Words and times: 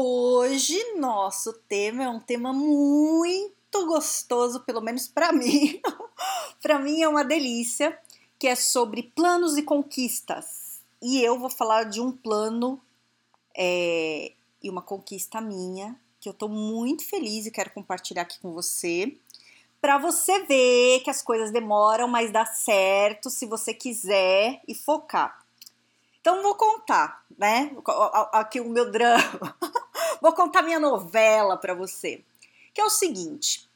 Hoje 0.00 0.94
nosso 0.94 1.52
tema 1.68 2.04
é 2.04 2.08
um 2.08 2.20
tema 2.20 2.52
muito 2.52 3.84
gostoso, 3.84 4.60
pelo 4.60 4.80
menos 4.80 5.08
para 5.08 5.32
mim. 5.34 5.80
para 6.62 6.78
mim 6.78 7.02
é 7.02 7.08
uma 7.08 7.24
delícia, 7.24 7.98
que 8.38 8.46
é 8.46 8.54
sobre 8.54 9.02
planos 9.02 9.56
e 9.56 9.62
conquistas. 9.64 10.80
E 11.02 11.20
eu 11.20 11.36
vou 11.36 11.50
falar 11.50 11.82
de 11.82 12.00
um 12.00 12.12
plano 12.12 12.80
é, 13.56 14.30
e 14.62 14.70
uma 14.70 14.82
conquista 14.82 15.40
minha 15.40 15.98
que 16.20 16.28
eu 16.28 16.32
tô 16.32 16.46
muito 16.46 17.04
feliz 17.04 17.46
e 17.46 17.50
quero 17.50 17.72
compartilhar 17.72 18.22
aqui 18.22 18.38
com 18.38 18.52
você. 18.52 19.16
Para 19.80 19.98
você 19.98 20.44
ver 20.44 21.00
que 21.00 21.10
as 21.10 21.22
coisas 21.22 21.50
demoram, 21.50 22.06
mas 22.06 22.30
dá 22.30 22.46
certo 22.46 23.28
se 23.30 23.46
você 23.46 23.74
quiser 23.74 24.62
e 24.68 24.76
focar. 24.76 25.44
Então 26.20 26.40
vou 26.40 26.54
contar, 26.54 27.24
né? 27.36 27.72
Aqui 28.32 28.60
o 28.60 28.68
meu 28.68 28.92
drama. 28.92 29.56
Vou 30.20 30.32
contar 30.32 30.62
minha 30.62 30.80
novela 30.80 31.56
para 31.56 31.74
você. 31.74 32.22
Que 32.74 32.80
é 32.80 32.84
o 32.84 32.90
seguinte: 32.90 33.68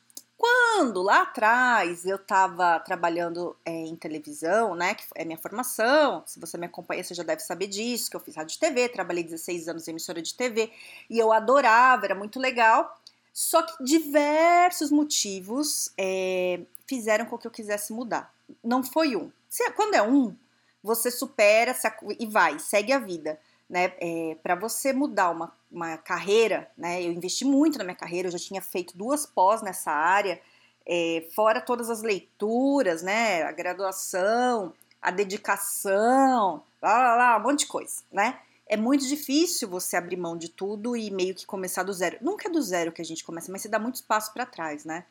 quando 0.43 1.03
lá 1.03 1.23
atrás 1.23 2.05
eu 2.05 2.17
estava 2.17 2.81
trabalhando 2.81 3.57
é, 3.65 3.71
em 3.71 3.95
televisão, 3.95 4.75
né, 4.75 4.95
que 4.95 5.05
é 5.15 5.25
minha 5.25 5.39
formação, 5.39 6.23
se 6.27 6.41
você 6.41 6.59
me 6.59 6.67
acompanha, 6.67 7.05
você 7.05 7.15
já 7.15 7.23
deve 7.23 7.43
saber 7.43 7.69
disso, 7.69 8.11
que 8.11 8.17
eu 8.17 8.21
fiz 8.21 8.35
rádio 8.35 8.59
TV, 8.59 8.89
trabalhei 8.89 9.23
16 9.23 9.69
anos 9.69 9.87
em 9.87 9.93
emissora 9.93 10.21
de 10.21 10.35
TV 10.35 10.73
e 11.09 11.17
eu 11.17 11.33
adorava, 11.33 12.07
era 12.07 12.15
muito 12.17 12.41
legal. 12.41 12.99
Só 13.33 13.63
que 13.63 13.85
diversos 13.85 14.91
motivos 14.91 15.93
é, 15.97 16.61
fizeram 16.89 17.25
com 17.27 17.39
que 17.39 17.47
eu 17.47 17.51
quisesse 17.51 17.93
mudar. 17.93 18.35
Não 18.65 18.83
foi 18.83 19.15
um. 19.15 19.31
Quando 19.77 19.95
é 19.95 20.03
um, 20.03 20.37
você 20.83 21.11
supera 21.11 21.73
e 22.19 22.27
vai, 22.27 22.59
segue 22.59 22.93
a 22.93 22.99
vida 22.99 23.39
né, 23.71 23.93
é, 23.99 24.37
para 24.43 24.55
você 24.55 24.93
mudar 24.93 25.31
uma, 25.31 25.53
uma 25.73 25.97
carreira, 25.97 26.71
né, 26.77 27.03
eu 27.03 27.13
investi 27.13 27.45
muito 27.45 27.79
na 27.79 27.85
minha 27.85 27.97
carreira, 27.97 28.29
eu 28.29 28.33
já 28.33 28.39
tinha 28.39 28.61
feito 28.61 28.97
duas 28.97 29.25
pós 29.25 29.63
nessa 29.63 29.91
área, 29.91 30.41
é, 30.87 31.27
fora 31.35 31.61
todas 31.61 31.89
as 31.89 32.03
leituras, 32.03 33.03
né, 33.03 33.43
a 33.43 33.53
graduação, 33.53 34.73
a 35.01 35.11
dedicação, 35.11 36.63
lá, 36.81 36.99
lá, 36.99 37.17
lá, 37.17 37.39
um 37.39 37.43
monte 37.43 37.61
de 37.61 37.67
coisa, 37.67 38.03
né? 38.13 38.39
É 38.67 38.77
muito 38.77 39.07
difícil 39.07 39.69
você 39.69 39.97
abrir 39.97 40.17
mão 40.17 40.37
de 40.37 40.49
tudo 40.49 40.97
e 40.97 41.11
meio 41.11 41.35
que 41.35 41.45
começar 41.45 41.83
do 41.83 41.93
zero. 41.93 42.17
Nunca 42.23 42.49
é 42.49 42.51
do 42.51 42.63
zero 42.63 42.93
que 42.93 43.03
a 43.03 43.05
gente 43.05 43.25
começa, 43.25 43.51
mas 43.51 43.63
você 43.63 43.69
dá 43.69 43.79
muito 43.79 43.97
espaço 43.97 44.33
para 44.33 44.47
trás, 44.47 44.85
né? 44.85 45.05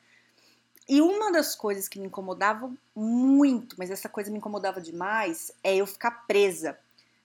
E 0.89 1.01
uma 1.01 1.31
das 1.31 1.55
coisas 1.55 1.87
que 1.87 1.99
me 1.99 2.07
incomodava 2.07 2.71
muito, 2.95 3.75
mas 3.77 3.91
essa 3.91 4.09
coisa 4.09 4.31
me 4.31 4.37
incomodava 4.37 4.81
demais, 4.81 5.51
é 5.63 5.75
eu 5.75 5.85
ficar 5.85 6.25
presa 6.25 6.77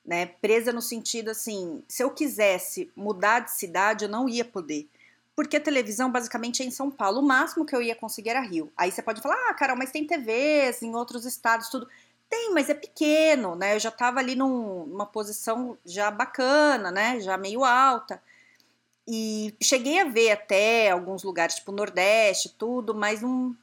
né? 0.07 0.27
Presa 0.27 0.73
no 0.73 0.81
sentido 0.81 1.31
assim, 1.31 1.83
se 1.89 2.03
eu 2.03 2.11
quisesse 2.11 2.91
mudar 2.95 3.41
de 3.41 3.53
cidade, 3.53 4.05
eu 4.05 4.09
não 4.09 4.29
ia 4.29 4.45
poder. 4.45 4.89
Porque 5.35 5.57
a 5.57 5.61
televisão 5.61 6.11
basicamente 6.11 6.62
é 6.62 6.67
em 6.67 6.71
São 6.71 6.91
Paulo. 6.91 7.21
O 7.21 7.27
máximo 7.27 7.67
que 7.67 7.77
eu 7.77 7.83
ia 7.83 7.95
conseguir 7.95 8.31
era 8.31 8.41
Rio. 8.41 8.73
Aí 8.77 8.91
você 8.91 9.03
pode 9.03 9.21
falar, 9.21 9.37
ah, 9.51 9.55
Carol, 9.55 9.77
mas 9.77 9.91
tem 9.91 10.07
TVs 10.07 10.83
em 10.83 10.95
outros 10.95 11.27
estados, 11.27 11.69
tudo. 11.69 11.87
Tem, 12.28 12.53
mas 12.55 12.71
é 12.71 12.75
pequeno, 12.75 13.55
né? 13.55 13.75
Eu 13.75 13.78
já 13.78 13.91
tava 13.91 14.19
ali 14.19 14.34
num, 14.34 14.87
numa 14.87 15.05
posição 15.05 15.77
já 15.84 16.11
bacana, 16.11 16.91
né? 16.91 17.21
Já 17.21 17.37
meio 17.37 17.65
alta. 17.65 18.21
E 19.06 19.55
cheguei 19.62 20.00
a 20.00 20.05
ver 20.05 20.33
até 20.33 20.91
alguns 20.91 21.23
lugares, 21.23 21.56
tipo 21.56 21.71
Nordeste, 21.71 22.49
tudo, 22.59 22.94
mas 22.94 23.21
não. 23.21 23.55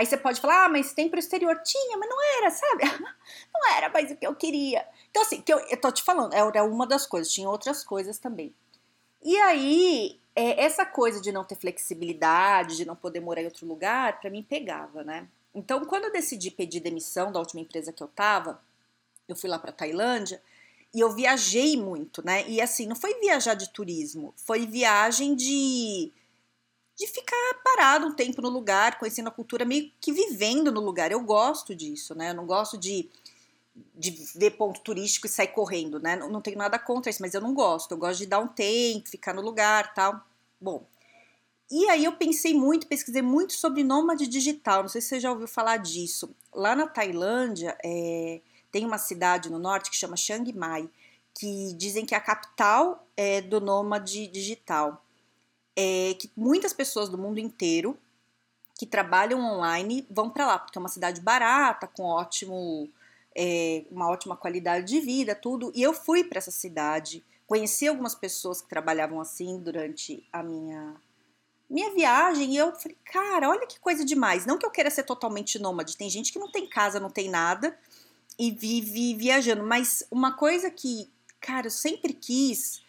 Aí 0.00 0.06
você 0.06 0.16
pode 0.16 0.40
falar, 0.40 0.64
ah, 0.64 0.68
mas 0.70 0.94
tem 0.94 1.10
pro 1.10 1.18
exterior. 1.18 1.60
Tinha, 1.62 1.98
mas 1.98 2.08
não 2.08 2.38
era, 2.38 2.50
sabe? 2.50 2.84
Não 3.52 3.76
era 3.76 3.90
mais 3.90 4.10
o 4.10 4.16
que 4.16 4.26
eu 4.26 4.34
queria. 4.34 4.82
Então, 5.10 5.20
assim, 5.20 5.42
que 5.42 5.52
eu, 5.52 5.58
eu 5.58 5.78
tô 5.78 5.92
te 5.92 6.02
falando, 6.02 6.32
era 6.32 6.64
uma 6.64 6.86
das 6.86 7.06
coisas, 7.06 7.30
tinha 7.30 7.46
outras 7.46 7.84
coisas 7.84 8.18
também. 8.18 8.54
E 9.22 9.36
aí, 9.36 10.18
é, 10.34 10.64
essa 10.64 10.86
coisa 10.86 11.20
de 11.20 11.30
não 11.30 11.44
ter 11.44 11.56
flexibilidade, 11.56 12.78
de 12.78 12.86
não 12.86 12.96
poder 12.96 13.20
morar 13.20 13.42
em 13.42 13.44
outro 13.44 13.66
lugar, 13.66 14.18
para 14.22 14.30
mim 14.30 14.42
pegava, 14.42 15.04
né? 15.04 15.28
Então, 15.54 15.84
quando 15.84 16.04
eu 16.04 16.12
decidi 16.12 16.50
pedir 16.50 16.80
demissão 16.80 17.30
da 17.30 17.38
última 17.38 17.60
empresa 17.60 17.92
que 17.92 18.02
eu 18.02 18.08
tava, 18.08 18.58
eu 19.28 19.36
fui 19.36 19.50
lá 19.50 19.58
para 19.58 19.70
Tailândia 19.70 20.40
e 20.94 21.00
eu 21.00 21.10
viajei 21.10 21.76
muito, 21.76 22.24
né? 22.24 22.48
E 22.48 22.58
assim, 22.58 22.86
não 22.86 22.96
foi 22.96 23.20
viajar 23.20 23.52
de 23.52 23.68
turismo, 23.70 24.32
foi 24.34 24.64
viagem 24.64 25.34
de 25.34 26.10
parado 27.80 28.06
um 28.06 28.12
tempo 28.12 28.42
no 28.42 28.50
lugar, 28.50 28.98
conhecendo 28.98 29.28
a 29.28 29.30
cultura, 29.30 29.64
meio 29.64 29.90
que 29.98 30.12
vivendo 30.12 30.70
no 30.70 30.82
lugar. 30.82 31.10
Eu 31.10 31.20
gosto 31.20 31.74
disso, 31.74 32.14
né? 32.14 32.30
Eu 32.30 32.34
não 32.34 32.44
gosto 32.46 32.76
de 32.76 33.08
de 33.94 34.10
ver 34.34 34.50
ponto 34.50 34.80
turístico 34.80 35.26
e 35.26 35.30
sair 35.30 35.48
correndo, 35.48 35.98
né? 35.98 36.16
Não, 36.16 36.28
não 36.28 36.40
tenho 36.42 36.58
nada 36.58 36.78
contra 36.78 37.08
isso, 37.08 37.22
mas 37.22 37.32
eu 37.32 37.40
não 37.40 37.54
gosto. 37.54 37.92
Eu 37.92 37.96
gosto 37.96 38.18
de 38.18 38.26
dar 38.26 38.38
um 38.40 38.48
tempo, 38.48 39.08
ficar 39.08 39.32
no 39.32 39.40
lugar, 39.40 39.94
tal. 39.94 40.20
Bom. 40.60 40.84
E 41.70 41.88
aí 41.88 42.04
eu 42.04 42.12
pensei 42.12 42.52
muito, 42.52 42.86
pesquisei 42.86 43.22
muito 43.22 43.54
sobre 43.54 43.82
nômade 43.82 44.26
digital. 44.26 44.82
Não 44.82 44.88
sei 44.88 45.00
se 45.00 45.08
você 45.08 45.20
já 45.20 45.30
ouviu 45.30 45.48
falar 45.48 45.78
disso. 45.78 46.34
Lá 46.52 46.74
na 46.74 46.86
Tailândia 46.86 47.78
é, 47.82 48.40
tem 48.70 48.84
uma 48.84 48.98
cidade 48.98 49.50
no 49.50 49.58
norte 49.58 49.88
que 49.90 49.96
chama 49.96 50.16
Chiang 50.16 50.52
Mai, 50.52 50.90
que 51.32 51.72
dizem 51.74 52.04
que 52.04 52.14
é 52.14 52.18
a 52.18 52.20
capital 52.20 53.06
é, 53.16 53.40
do 53.40 53.60
nômade 53.60 54.26
digital. 54.26 55.02
É, 55.76 56.14
que 56.14 56.30
muitas 56.36 56.72
pessoas 56.72 57.08
do 57.08 57.16
mundo 57.16 57.38
inteiro 57.38 57.98
que 58.78 58.86
trabalham 58.86 59.40
online 59.40 60.06
vão 60.10 60.30
para 60.30 60.46
lá, 60.46 60.58
porque 60.58 60.78
é 60.78 60.80
uma 60.80 60.88
cidade 60.88 61.20
barata, 61.20 61.86
com 61.86 62.04
ótimo 62.04 62.88
é, 63.36 63.84
uma 63.90 64.08
ótima 64.08 64.36
qualidade 64.36 64.86
de 64.86 65.00
vida, 65.00 65.34
tudo. 65.34 65.70
E 65.74 65.82
eu 65.82 65.92
fui 65.92 66.24
para 66.24 66.38
essa 66.38 66.50
cidade, 66.50 67.24
conheci 67.46 67.86
algumas 67.86 68.14
pessoas 68.14 68.60
que 68.60 68.68
trabalhavam 68.68 69.20
assim 69.20 69.58
durante 69.58 70.26
a 70.32 70.42
minha 70.42 70.96
minha 71.68 71.94
viagem 71.94 72.54
e 72.54 72.56
eu 72.56 72.74
falei, 72.74 72.96
cara, 73.04 73.48
olha 73.48 73.64
que 73.64 73.78
coisa 73.78 74.04
demais. 74.04 74.44
Não 74.44 74.58
que 74.58 74.66
eu 74.66 74.72
queira 74.72 74.90
ser 74.90 75.04
totalmente 75.04 75.56
nômade, 75.56 75.96
tem 75.96 76.10
gente 76.10 76.32
que 76.32 76.38
não 76.38 76.50
tem 76.50 76.68
casa, 76.68 76.98
não 76.98 77.10
tem 77.10 77.30
nada 77.30 77.78
e 78.36 78.50
vive 78.50 79.14
viajando, 79.14 79.62
mas 79.62 80.02
uma 80.10 80.32
coisa 80.32 80.68
que, 80.70 81.08
cara, 81.40 81.66
eu 81.66 81.70
sempre 81.70 82.12
quis 82.12 82.82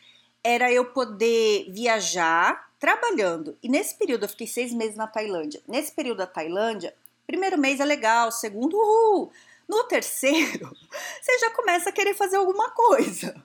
era 0.44 0.72
eu 0.72 0.86
poder 0.86 1.70
viajar 1.72 2.71
trabalhando. 2.82 3.56
E 3.62 3.70
nesse 3.70 3.96
período 3.96 4.26
eu 4.26 4.30
fiquei 4.30 4.48
seis 4.48 4.74
meses 4.74 4.98
na 4.98 5.06
Tailândia. 5.06 5.62
Nesse 5.68 5.92
período 5.92 6.18
da 6.18 6.28
Tailândia, 6.28 6.96
primeiro 7.28 7.56
mês 7.58 7.80
é 7.80 7.86
legal, 7.86 8.32
segundo, 8.32 8.76
uhul, 8.76 9.32
no 9.70 9.84
terceiro, 9.84 10.76
você 11.22 11.38
já 11.40 11.52
começa 11.52 11.90
a 11.90 11.92
querer 11.94 12.16
fazer 12.16 12.38
alguma 12.38 12.72
coisa. 12.72 13.36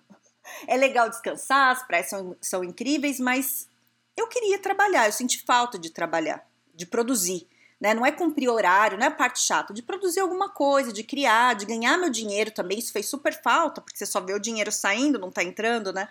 É 0.67 0.75
legal 0.75 1.11
descansar, 1.11 1.71
as 1.71 1.87
praias 1.87 2.09
são, 2.09 2.35
são 2.41 2.65
incríveis, 2.65 3.21
mas 3.21 3.69
eu 4.17 4.27
queria 4.27 4.59
trabalhar, 4.59 5.07
eu 5.07 5.13
senti 5.13 5.45
falta 5.45 5.79
de 5.79 5.91
trabalhar, 5.91 6.49
de 6.75 6.87
produzir. 6.87 7.47
Né? 7.79 7.93
Não 7.93 8.07
é 8.07 8.13
cumprir 8.13 8.49
horário, 8.49 8.97
não 8.97 9.05
é 9.05 9.09
a 9.09 9.15
parte 9.15 9.39
chata, 9.41 9.75
de 9.75 9.83
produzir 9.83 10.21
alguma 10.21 10.49
coisa, 10.49 10.91
de 10.95 11.03
criar, 11.03 11.55
de 11.55 11.67
ganhar 11.67 11.99
meu 11.99 12.09
dinheiro 12.09 12.51
também. 12.51 12.79
Isso 12.79 12.91
fez 12.91 13.07
super 13.07 13.39
falta, 13.43 13.83
porque 13.83 13.99
você 13.99 14.07
só 14.07 14.19
vê 14.19 14.33
o 14.33 14.41
dinheiro 14.41 14.73
saindo, 14.73 15.19
não 15.19 15.31
tá 15.31 15.45
entrando, 15.45 15.93
né? 15.93 16.09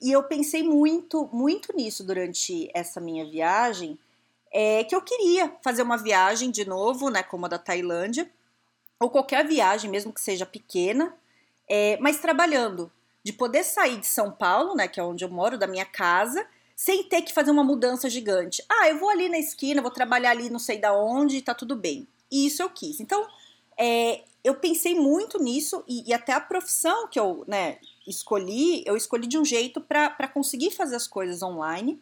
E 0.00 0.10
eu 0.12 0.22
pensei 0.22 0.62
muito, 0.62 1.28
muito 1.32 1.76
nisso 1.76 2.02
durante 2.02 2.70
essa 2.74 3.00
minha 3.00 3.24
viagem, 3.28 3.98
é 4.52 4.82
que 4.84 4.94
eu 4.94 5.02
queria 5.02 5.54
fazer 5.62 5.82
uma 5.82 5.96
viagem 5.96 6.50
de 6.50 6.64
novo, 6.64 7.10
né, 7.10 7.22
como 7.22 7.46
a 7.46 7.48
da 7.48 7.58
Tailândia, 7.58 8.30
ou 8.98 9.10
qualquer 9.10 9.46
viagem, 9.46 9.90
mesmo 9.90 10.12
que 10.12 10.20
seja 10.20 10.44
pequena, 10.44 11.14
é, 11.68 11.96
mas 12.00 12.18
trabalhando, 12.18 12.90
de 13.22 13.32
poder 13.32 13.62
sair 13.62 13.98
de 13.98 14.06
São 14.06 14.32
Paulo, 14.32 14.74
né, 14.74 14.88
que 14.88 14.98
é 14.98 15.02
onde 15.02 15.24
eu 15.24 15.30
moro, 15.30 15.58
da 15.58 15.66
minha 15.66 15.84
casa, 15.84 16.46
sem 16.74 17.04
ter 17.04 17.22
que 17.22 17.32
fazer 17.32 17.50
uma 17.50 17.62
mudança 17.62 18.08
gigante. 18.08 18.64
Ah, 18.68 18.88
eu 18.88 18.98
vou 18.98 19.10
ali 19.10 19.28
na 19.28 19.38
esquina, 19.38 19.82
vou 19.82 19.90
trabalhar 19.90 20.30
ali 20.30 20.48
não 20.48 20.58
sei 20.58 20.78
da 20.78 20.94
onde 20.94 21.42
tá 21.42 21.54
tudo 21.54 21.76
bem. 21.76 22.08
E 22.30 22.46
isso 22.46 22.62
eu 22.62 22.70
quis. 22.70 23.00
Então, 23.00 23.26
é, 23.76 24.22
eu 24.42 24.54
pensei 24.54 24.94
muito 24.94 25.42
nisso 25.42 25.84
e, 25.86 26.08
e, 26.08 26.12
até 26.12 26.32
a 26.32 26.40
profissão 26.40 27.08
que 27.08 27.18
eu 27.18 27.44
né, 27.46 27.78
escolhi, 28.06 28.82
eu 28.86 28.96
escolhi 28.96 29.26
de 29.26 29.38
um 29.38 29.44
jeito 29.44 29.80
para 29.80 30.28
conseguir 30.28 30.70
fazer 30.70 30.96
as 30.96 31.06
coisas 31.06 31.42
online, 31.42 32.00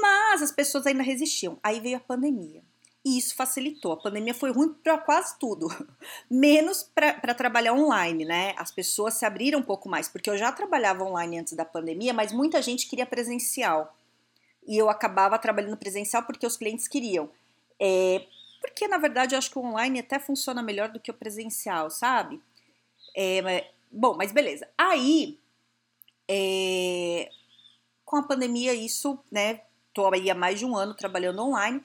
mas 0.00 0.42
as 0.42 0.52
pessoas 0.52 0.86
ainda 0.86 1.02
resistiam. 1.02 1.58
Aí 1.62 1.80
veio 1.80 1.96
a 1.96 2.00
pandemia 2.00 2.62
e 3.04 3.16
isso 3.16 3.34
facilitou. 3.34 3.92
A 3.92 3.96
pandemia 3.96 4.34
foi 4.34 4.52
ruim 4.52 4.74
para 4.82 4.98
quase 4.98 5.38
tudo, 5.38 5.68
menos 6.30 6.82
para 6.82 7.34
trabalhar 7.34 7.72
online, 7.72 8.24
né? 8.24 8.54
As 8.56 8.70
pessoas 8.70 9.14
se 9.14 9.24
abriram 9.24 9.60
um 9.60 9.62
pouco 9.62 9.88
mais, 9.88 10.08
porque 10.08 10.28
eu 10.28 10.36
já 10.36 10.52
trabalhava 10.52 11.04
online 11.04 11.38
antes 11.38 11.54
da 11.54 11.64
pandemia, 11.64 12.12
mas 12.12 12.32
muita 12.32 12.60
gente 12.60 12.86
queria 12.88 13.06
presencial. 13.06 13.94
e 14.66 14.76
eu 14.76 14.90
acabava 14.90 15.38
trabalhando 15.38 15.76
presencial 15.78 16.22
porque 16.24 16.46
os 16.46 16.56
clientes 16.56 16.86
queriam. 16.86 17.30
É, 17.80 18.26
porque, 18.60 18.88
na 18.88 18.98
verdade, 18.98 19.34
eu 19.34 19.38
acho 19.38 19.50
que 19.50 19.58
o 19.58 19.64
online 19.64 20.00
até 20.00 20.18
funciona 20.18 20.62
melhor 20.62 20.88
do 20.90 21.00
que 21.00 21.10
o 21.10 21.14
presencial, 21.14 21.90
sabe? 21.90 22.40
É, 23.16 23.70
bom, 23.90 24.16
mas 24.16 24.32
beleza. 24.32 24.68
Aí, 24.76 25.38
é, 26.28 27.30
com 28.04 28.16
a 28.16 28.22
pandemia, 28.22 28.74
isso, 28.74 29.18
né? 29.30 29.62
Tô 29.92 30.12
aí 30.12 30.30
há 30.30 30.34
mais 30.34 30.58
de 30.58 30.64
um 30.64 30.76
ano 30.76 30.94
trabalhando 30.94 31.42
online. 31.42 31.82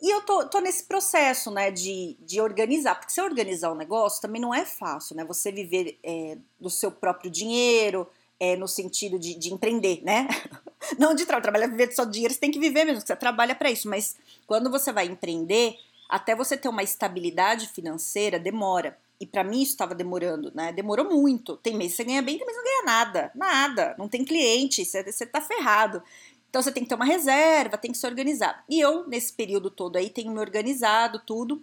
E 0.00 0.10
eu 0.10 0.20
tô, 0.22 0.46
tô 0.48 0.60
nesse 0.60 0.84
processo, 0.84 1.50
né, 1.50 1.70
de, 1.70 2.16
de 2.20 2.38
organizar, 2.38 2.96
porque 2.96 3.12
se 3.12 3.20
organizar 3.20 3.72
um 3.72 3.76
negócio 3.76 4.20
também 4.20 4.40
não 4.40 4.54
é 4.54 4.64
fácil, 4.66 5.16
né? 5.16 5.24
Você 5.24 5.50
viver 5.50 5.98
é, 6.02 6.36
do 6.60 6.68
seu 6.68 6.90
próprio 6.92 7.30
dinheiro, 7.30 8.06
é, 8.38 8.56
no 8.56 8.68
sentido 8.68 9.18
de, 9.18 9.34
de 9.34 9.52
empreender, 9.52 10.02
né? 10.02 10.28
Não 10.98 11.14
de 11.14 11.26
tra 11.26 11.40
trabalhar, 11.40 11.66
viver 11.66 11.88
do 11.88 11.94
seu 11.94 12.06
dinheiro, 12.06 12.32
você 12.32 12.40
tem 12.40 12.50
que 12.50 12.58
viver 12.58 12.84
mesmo, 12.84 13.00
você 13.00 13.16
trabalha 13.16 13.54
para 13.54 13.70
isso, 13.70 13.88
mas 13.88 14.16
quando 14.46 14.70
você 14.70 14.92
vai 14.92 15.06
empreender, 15.06 15.76
até 16.08 16.34
você 16.34 16.56
ter 16.56 16.68
uma 16.68 16.82
estabilidade 16.82 17.68
financeira, 17.68 18.38
demora. 18.38 18.96
E 19.20 19.26
para 19.26 19.42
mim 19.42 19.62
isso 19.62 19.72
estava 19.72 19.94
demorando, 19.94 20.52
né? 20.54 20.72
Demorou 20.72 21.06
muito. 21.06 21.56
Tem 21.56 21.74
mês 21.74 21.92
que 21.92 21.96
você 21.96 22.04
ganha 22.04 22.22
bem, 22.22 22.36
tem 22.36 22.46
mês 22.46 22.56
que 22.58 22.62
não 22.62 22.70
ganha 22.70 22.84
nada. 22.84 23.30
Nada. 23.34 23.94
Não 23.98 24.08
tem 24.08 24.24
cliente, 24.24 24.84
você, 24.84 25.02
você 25.02 25.24
tá 25.24 25.40
ferrado. 25.40 26.02
Então 26.50 26.62
você 26.62 26.70
tem 26.70 26.82
que 26.82 26.88
ter 26.88 26.94
uma 26.94 27.04
reserva, 27.04 27.78
tem 27.78 27.92
que 27.92 27.98
se 27.98 28.06
organizar. 28.06 28.62
E 28.68 28.78
eu, 28.78 29.06
nesse 29.08 29.32
período 29.32 29.70
todo 29.70 29.96
aí, 29.96 30.10
tenho 30.10 30.30
me 30.30 30.38
organizado, 30.38 31.18
tudo. 31.18 31.62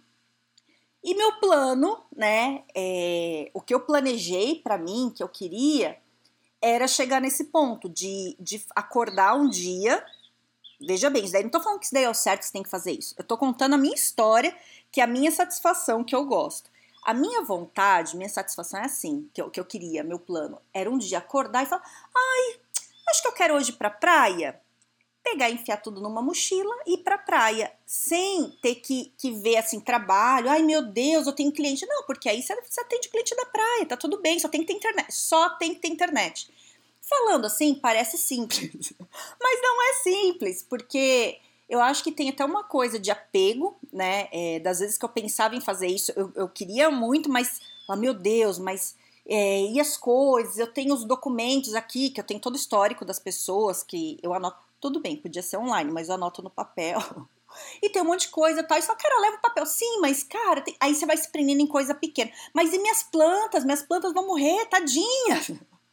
E 1.04 1.14
meu 1.16 1.34
plano, 1.34 2.02
né? 2.16 2.64
É, 2.76 3.52
o 3.54 3.62
que 3.62 3.74
eu 3.74 3.80
planejei 3.82 4.56
para 4.56 4.78
mim, 4.78 5.12
que 5.16 5.22
eu 5.22 5.30
queria, 5.30 5.98
era 6.64 6.88
chegar 6.88 7.20
nesse 7.20 7.44
ponto 7.46 7.90
de, 7.90 8.38
de 8.40 8.64
acordar 8.74 9.36
um 9.36 9.50
dia. 9.50 10.02
Veja 10.80 11.10
bem, 11.10 11.26
isso 11.26 11.34
daí 11.34 11.44
não 11.44 11.50
tô 11.50 11.60
falando 11.60 11.80
que 11.80 11.86
isso 11.86 11.94
daí 11.94 12.06
é 12.06 12.10
o 12.10 12.14
certo, 12.14 12.44
você 12.44 12.54
tem 12.54 12.64
que 12.64 12.70
fazer 12.70 12.94
isso. 12.94 13.14
Eu 13.18 13.24
tô 13.26 13.38
contando 13.38 13.74
a 13.74 13.78
minha 13.78 13.94
história, 13.94 14.56
que 14.90 15.02
é 15.02 15.04
a 15.04 15.08
minha 15.08 15.30
satisfação, 15.30 16.06
que 16.06 16.16
eu 16.16 16.24
gosto. 16.24 16.72
A 17.04 17.14
minha 17.14 17.42
vontade, 17.42 18.16
minha 18.16 18.30
satisfação 18.30 18.80
é 18.80 18.86
assim, 18.86 19.30
que 19.34 19.42
eu, 19.42 19.50
que 19.50 19.60
eu 19.60 19.66
queria, 19.66 20.06
meu 20.06 20.18
plano, 20.18 20.58
era 20.74 20.90
um 20.90 20.98
dia 20.98 21.18
acordar 21.18 21.64
e 21.64 21.66
falar: 21.66 21.84
ai, 22.16 22.60
acho 23.10 23.22
que 23.22 23.28
eu 23.28 23.34
quero 23.34 23.56
hoje 23.56 23.72
ir 23.72 23.76
pra 23.76 23.90
praia 23.90 24.63
pegar, 25.24 25.50
enfiar 25.50 25.78
tudo 25.78 26.02
numa 26.02 26.22
mochila 26.22 26.76
e 26.86 26.96
ir 26.96 26.98
pra 26.98 27.18
praia, 27.18 27.72
sem 27.86 28.52
ter 28.62 28.76
que, 28.76 29.14
que 29.18 29.32
ver 29.32 29.58
assim, 29.58 29.80
trabalho, 29.80 30.50
ai 30.50 30.62
meu 30.62 30.82
Deus, 30.82 31.26
eu 31.26 31.34
tenho 31.34 31.52
cliente. 31.52 31.86
Não, 31.86 32.04
porque 32.04 32.28
aí 32.28 32.42
você, 32.42 32.56
você 32.62 32.82
atende 32.82 33.10
cliente 33.10 33.36
da 33.36 33.46
praia, 33.46 33.86
tá 33.86 33.98
tudo 33.98 34.22
bem, 34.22 34.38
só 34.40 34.50
tem 34.50 34.62
que 34.62 34.68
ter 34.68 34.74
internet. 34.74 35.14
Só 35.14 35.50
tem 35.52 35.74
que 35.74 35.80
ter 35.80 35.88
internet. 35.88 36.52
Falando 37.02 37.46
assim, 37.46 37.76
parece 37.76 38.18
simples, 38.18 38.94
mas 39.42 39.62
não 39.62 39.82
é 39.82 39.94
simples, 40.04 40.64
porque 40.64 41.40
eu 41.70 41.82
acho 41.82 42.04
que 42.04 42.12
tem 42.12 42.30
até 42.30 42.44
uma 42.44 42.64
coisa 42.64 43.00
de 43.00 43.10
apego, 43.10 43.76
né? 43.92 44.28
É, 44.32 44.60
das 44.60 44.80
vezes 44.80 44.98
que 44.98 45.06
eu 45.06 45.10
pensava 45.10 45.56
em 45.56 45.62
fazer 45.62 45.88
isso, 45.88 46.12
eu, 46.16 46.32
eu 46.36 46.50
queria 46.50 46.92
muito, 46.92 47.30
mas, 47.30 47.62
oh, 47.88 47.96
meu 47.96 48.14
Deus, 48.14 48.60
mas 48.60 48.96
é, 49.26 49.62
e 49.66 49.80
as 49.80 49.98
coisas, 49.98 50.58
eu 50.58 50.68
tenho 50.68 50.94
os 50.94 51.06
documentos 51.06 51.74
aqui, 51.76 52.10
que 52.10 52.20
eu 52.20 52.26
tenho 52.26 52.40
todo 52.40 52.54
o 52.54 52.58
histórico 52.58 53.06
das 53.06 53.20
pessoas 53.20 53.82
que 53.84 54.20
eu 54.22 54.34
anoto. 54.34 54.63
Tudo 54.84 55.00
bem, 55.00 55.16
podia 55.16 55.42
ser 55.42 55.56
online, 55.56 55.90
mas 55.90 56.10
eu 56.10 56.16
anoto 56.16 56.44
no 56.44 56.50
papel. 56.50 57.00
E 57.84 57.88
tem 57.88 58.02
um 58.02 58.06
monte 58.06 58.22
de 58.22 58.30
coisa 58.30 58.64
tal. 58.64 58.80
E 58.80 58.82
só, 58.82 58.96
cara, 58.96 59.22
leva 59.22 59.38
o 59.38 59.42
papel. 59.42 59.64
Sim, 59.64 60.00
mas, 60.02 60.24
cara, 60.24 60.60
tem... 60.60 60.76
aí 60.80 60.96
você 60.96 61.06
vai 61.06 61.16
se 61.16 61.32
prendendo 61.32 61.62
em 61.62 61.68
coisa 61.68 61.94
pequena. 61.94 62.32
Mas 62.52 62.74
e 62.74 62.80
minhas 62.80 63.04
plantas? 63.04 63.64
Minhas 63.64 63.84
plantas 63.84 64.12
vão 64.12 64.26
morrer, 64.26 64.66
tadinha. 64.66 65.40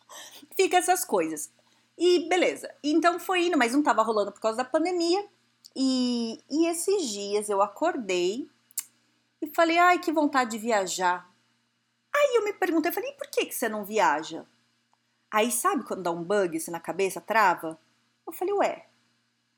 Fica 0.56 0.78
essas 0.78 1.04
coisas. 1.04 1.52
E 1.98 2.26
beleza. 2.30 2.74
Então 2.82 3.20
foi 3.20 3.44
indo, 3.44 3.58
mas 3.58 3.74
não 3.74 3.82
tava 3.82 4.02
rolando 4.02 4.32
por 4.32 4.40
causa 4.40 4.56
da 4.56 4.64
pandemia. 4.64 5.22
E, 5.76 6.42
e 6.50 6.66
esses 6.66 7.10
dias 7.10 7.50
eu 7.50 7.60
acordei 7.60 8.48
e 9.42 9.46
falei, 9.48 9.76
ai, 9.76 9.98
que 9.98 10.10
vontade 10.10 10.52
de 10.52 10.58
viajar. 10.58 11.30
Aí 12.10 12.36
eu 12.36 12.42
me 12.44 12.54
perguntei, 12.54 12.90
falei, 12.90 13.12
por 13.12 13.28
que, 13.28 13.44
que 13.44 13.54
você 13.54 13.68
não 13.68 13.84
viaja? 13.84 14.46
Aí 15.30 15.52
sabe 15.52 15.84
quando 15.84 16.04
dá 16.04 16.10
um 16.10 16.24
bug 16.24 16.56
assim 16.56 16.70
na 16.70 16.80
cabeça, 16.80 17.20
trava? 17.20 17.78
Eu 18.30 18.36
falei, 18.36 18.54
ué, 18.54 18.86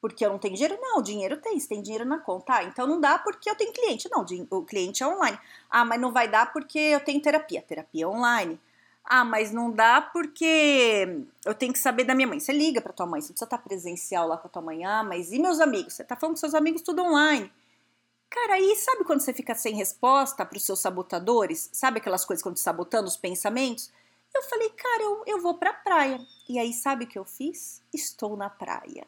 porque 0.01 0.27
eu 0.27 0.31
não 0.31 0.39
tenho 0.39 0.55
dinheiro? 0.55 0.79
Não, 0.81 1.01
dinheiro 1.01 1.37
tem, 1.37 1.59
você 1.59 1.69
tem 1.69 1.81
dinheiro 1.81 2.05
na 2.05 2.19
conta. 2.19 2.55
Ah, 2.57 2.65
então 2.65 2.87
não 2.89 3.01
dá 3.01 3.19
porque 3.19 3.49
eu 3.49 3.55
tenho 3.55 3.73
cliente. 3.73 4.09
Não, 4.11 4.27
o 4.51 4.65
cliente 4.65 5.03
é 5.03 5.07
online. 5.07 5.39
Ah, 5.71 5.85
mas 5.85 6.01
não 6.01 6.13
vai 6.13 6.29
dar 6.29 6.53
porque 6.53 6.79
eu 6.79 7.01
tenho 7.01 7.23
terapia. 7.23 7.63
Terapia 7.63 8.09
online. 8.09 8.61
Ah, 9.05 9.25
mas 9.25 9.53
não 9.53 9.71
dá 9.71 10.01
porque 10.01 11.25
eu 11.45 11.55
tenho 11.55 11.73
que 11.73 11.79
saber 11.79 12.05
da 12.05 12.15
minha 12.15 12.27
mãe. 12.27 12.41
Você 12.41 12.53
liga 12.53 12.81
para 12.81 12.93
tua 12.93 13.07
mãe, 13.07 13.21
você 13.21 13.29
precisa 13.29 13.45
estar 13.45 13.59
presencial 13.59 14.27
lá 14.27 14.37
com 14.37 14.49
a 14.49 14.51
tua 14.51 14.63
mãe. 14.63 14.85
Ah, 14.85 15.05
mas 15.05 15.33
e 15.33 15.39
meus 15.39 15.61
amigos? 15.61 15.95
Você 15.95 16.03
tá 16.05 16.17
falando 16.17 16.35
com 16.35 16.41
seus 16.41 16.55
amigos 16.55 16.83
tudo 16.83 17.03
online. 17.03 17.53
Cara, 18.29 18.55
aí 18.55 18.75
sabe 18.77 19.05
quando 19.05 19.21
você 19.21 19.33
fica 19.33 19.55
sem 19.55 19.75
resposta 19.77 20.45
para 20.45 20.57
os 20.57 20.65
seus 20.65 20.81
sabotadores? 20.81 21.69
Sabe 21.73 21.99
aquelas 21.99 22.25
coisas 22.25 22.43
quando 22.43 22.57
sabotando 22.57 23.07
os 23.07 23.17
pensamentos? 23.17 23.93
Eu 24.35 24.43
falei, 24.43 24.71
cara, 24.71 25.03
eu, 25.03 25.23
eu 25.27 25.41
vou 25.41 25.55
pra 25.55 25.73
praia. 25.73 26.21
E 26.49 26.59
aí, 26.59 26.73
sabe 26.73 27.05
o 27.05 27.09
que 27.09 27.19
eu 27.19 27.25
fiz? 27.25 27.83
Estou 27.93 28.37
na 28.37 28.49
praia. 28.49 29.07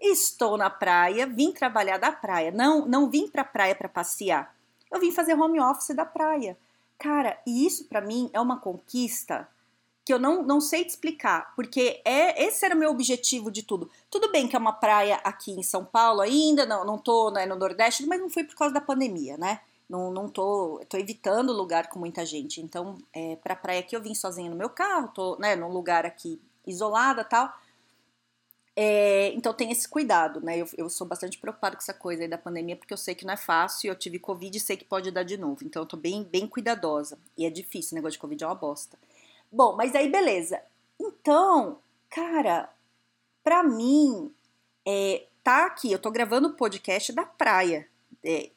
Estou 0.00 0.56
na 0.56 0.70
praia, 0.70 1.26
vim 1.26 1.52
trabalhar 1.52 1.98
da 1.98 2.10
praia. 2.10 2.50
Não, 2.50 2.86
não 2.86 3.10
vim 3.10 3.28
pra 3.28 3.44
praia 3.44 3.74
para 3.74 3.88
passear. 3.88 4.54
Eu 4.90 4.98
vim 4.98 5.12
fazer 5.12 5.34
home 5.34 5.60
office 5.60 5.94
da 5.94 6.06
praia. 6.06 6.56
Cara, 6.98 7.38
e 7.46 7.66
isso 7.66 7.84
para 7.84 8.00
mim 8.00 8.30
é 8.32 8.40
uma 8.40 8.58
conquista 8.58 9.48
que 10.04 10.12
eu 10.12 10.18
não, 10.18 10.42
não 10.42 10.60
sei 10.60 10.84
te 10.84 10.90
explicar, 10.90 11.54
porque 11.54 12.00
é 12.04 12.44
esse 12.44 12.64
era 12.64 12.74
o 12.74 12.78
meu 12.78 12.90
objetivo 12.90 13.50
de 13.50 13.62
tudo. 13.62 13.90
Tudo 14.10 14.32
bem 14.32 14.48
que 14.48 14.56
é 14.56 14.58
uma 14.58 14.72
praia 14.72 15.20
aqui 15.22 15.52
em 15.52 15.62
São 15.62 15.84
Paulo 15.84 16.20
ainda, 16.20 16.66
não, 16.66 16.84
não 16.84 16.98
tô 16.98 17.30
né, 17.30 17.46
no 17.46 17.54
Nordeste, 17.54 18.06
mas 18.06 18.20
não 18.20 18.28
foi 18.28 18.44
por 18.44 18.56
causa 18.56 18.74
da 18.74 18.80
pandemia, 18.80 19.36
né? 19.36 19.60
Não, 19.90 20.08
não 20.12 20.28
tô, 20.28 20.80
tô 20.88 20.96
evitando 20.96 21.52
lugar 21.52 21.88
com 21.88 21.98
muita 21.98 22.24
gente. 22.24 22.60
Então, 22.60 22.96
é, 23.12 23.34
pra 23.34 23.56
praia 23.56 23.80
aqui 23.80 23.96
eu 23.96 24.00
vim 24.00 24.14
sozinha 24.14 24.48
no 24.48 24.54
meu 24.54 24.70
carro, 24.70 25.08
tô, 25.08 25.36
né, 25.40 25.56
num 25.56 25.68
lugar 25.68 26.06
aqui 26.06 26.40
isolada 26.64 27.24
tal. 27.24 27.52
É, 28.76 29.32
então 29.34 29.52
tem 29.52 29.72
esse 29.72 29.88
cuidado, 29.88 30.40
né? 30.40 30.56
Eu, 30.56 30.66
eu 30.78 30.88
sou 30.88 31.04
bastante 31.04 31.38
preocupada 31.38 31.74
com 31.74 31.82
essa 31.82 31.92
coisa 31.92 32.22
aí 32.22 32.28
da 32.28 32.38
pandemia, 32.38 32.76
porque 32.76 32.94
eu 32.94 32.96
sei 32.96 33.16
que 33.16 33.26
não 33.26 33.34
é 33.34 33.36
fácil, 33.36 33.88
eu 33.88 33.96
tive 33.96 34.20
Covid 34.20 34.56
e 34.56 34.60
sei 34.60 34.76
que 34.76 34.84
pode 34.84 35.10
dar 35.10 35.24
de 35.24 35.36
novo. 35.36 35.64
Então 35.64 35.82
eu 35.82 35.86
tô 35.86 35.96
bem, 35.96 36.22
bem 36.22 36.46
cuidadosa. 36.46 37.18
E 37.36 37.44
é 37.44 37.50
difícil, 37.50 37.92
o 37.92 37.96
negócio 37.96 38.12
de 38.12 38.20
Covid 38.20 38.44
é 38.44 38.46
uma 38.46 38.54
bosta. 38.54 38.96
Bom, 39.50 39.74
mas 39.74 39.92
aí 39.96 40.08
beleza. 40.08 40.62
Então, 41.00 41.78
cara, 42.08 42.70
pra 43.42 43.64
mim, 43.64 44.32
é, 44.86 45.26
tá 45.42 45.66
aqui, 45.66 45.90
eu 45.90 45.98
tô 45.98 46.12
gravando 46.12 46.46
o 46.46 46.54
podcast 46.54 47.12
da 47.12 47.24
praia. 47.24 47.88
É, 48.22 48.50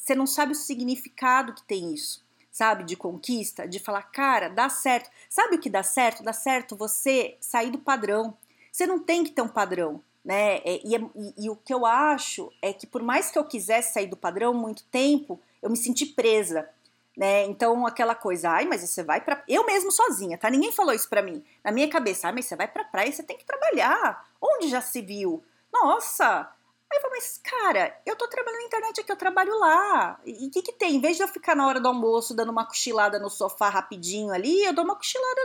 você 0.00 0.14
não 0.14 0.26
sabe 0.26 0.52
o 0.52 0.56
significado 0.56 1.52
que 1.52 1.62
tem 1.62 1.92
isso, 1.92 2.24
sabe? 2.50 2.84
De 2.84 2.96
conquista, 2.96 3.68
de 3.68 3.78
falar, 3.78 4.02
cara, 4.04 4.48
dá 4.48 4.68
certo. 4.68 5.10
Sabe 5.28 5.56
o 5.56 5.60
que 5.60 5.68
dá 5.68 5.82
certo? 5.82 6.22
Dá 6.22 6.32
certo 6.32 6.74
você 6.74 7.36
sair 7.38 7.70
do 7.70 7.78
padrão. 7.78 8.36
Você 8.72 8.86
não 8.86 8.98
tem 8.98 9.22
que 9.22 9.30
ter 9.30 9.42
um 9.42 9.48
padrão, 9.48 10.02
né? 10.24 10.56
É, 10.58 10.80
e, 10.82 10.96
e, 10.96 11.44
e 11.44 11.50
o 11.50 11.56
que 11.56 11.72
eu 11.72 11.84
acho 11.84 12.50
é 12.62 12.72
que 12.72 12.86
por 12.86 13.02
mais 13.02 13.30
que 13.30 13.38
eu 13.38 13.44
quisesse 13.44 13.92
sair 13.92 14.06
do 14.06 14.16
padrão 14.16 14.54
muito 14.54 14.84
tempo, 14.84 15.38
eu 15.62 15.68
me 15.68 15.76
senti 15.76 16.06
presa. 16.06 16.68
Né? 17.16 17.44
Então, 17.44 17.86
aquela 17.86 18.14
coisa, 18.14 18.48
ai, 18.50 18.64
mas 18.64 18.80
você 18.80 19.02
vai 19.02 19.20
pra. 19.20 19.44
Eu 19.46 19.66
mesmo 19.66 19.92
sozinha, 19.92 20.38
tá? 20.38 20.48
Ninguém 20.48 20.72
falou 20.72 20.94
isso 20.94 21.08
pra 21.08 21.20
mim. 21.20 21.44
Na 21.62 21.70
minha 21.70 21.88
cabeça, 21.88 22.28
ai, 22.28 22.32
mas 22.32 22.46
você 22.46 22.56
vai 22.56 22.66
pra 22.66 22.84
praia, 22.84 23.12
você 23.12 23.22
tem 23.22 23.36
que 23.36 23.44
trabalhar. 23.44 24.26
Onde 24.40 24.68
já 24.68 24.80
se 24.80 25.02
viu? 25.02 25.44
Nossa, 25.70 26.50
Aí 26.90 26.98
eu 26.98 27.02
falei, 27.02 27.20
mas 27.20 27.40
cara, 27.42 28.00
eu 28.04 28.16
tô 28.16 28.26
trabalhando 28.26 28.60
na 28.60 28.66
internet 28.66 29.00
aqui, 29.00 29.12
eu 29.12 29.16
trabalho 29.16 29.56
lá. 29.58 30.20
E 30.24 30.46
o 30.46 30.50
que 30.50 30.60
que 30.60 30.72
tem? 30.72 30.96
Em 30.96 31.00
vez 31.00 31.16
de 31.16 31.22
eu 31.22 31.28
ficar 31.28 31.54
na 31.54 31.66
hora 31.66 31.80
do 31.80 31.86
almoço 31.86 32.34
dando 32.34 32.50
uma 32.50 32.66
cochilada 32.66 33.18
no 33.18 33.30
sofá 33.30 33.68
rapidinho 33.68 34.32
ali, 34.32 34.64
eu 34.64 34.72
dou 34.72 34.84
uma 34.84 34.96
cochilada 34.96 35.40